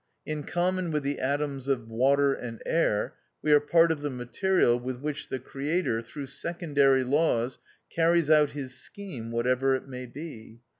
[0.25, 3.13] In common with the atoms of water and air,
[3.43, 7.59] we are part of the material with which the Creator, through secondary laws,
[7.93, 10.61] carries out his scheme, whatever it may be.